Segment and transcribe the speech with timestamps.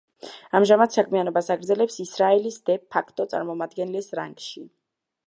[0.59, 4.67] ამჟამად საქმიანობას აგრძელებს ისრაელის დე-ფაქტო წარმომადგენლის რანგში.